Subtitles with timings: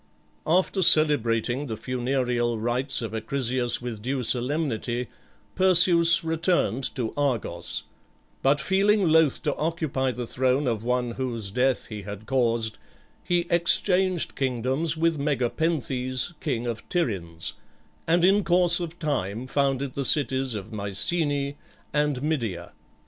[0.47, 5.09] After celebrating the funereal rites of Acrisius with due solemnity,
[5.53, 7.83] Perseus returned to Argos;
[8.41, 12.79] but feeling loath to occupy the throne of one whose death he had caused,
[13.23, 17.53] he exchanged kingdoms with Megapenthes, king of Tiryns,
[18.07, 21.53] and in course of time founded the cities of Mycenæ
[21.93, 22.71] and Midea.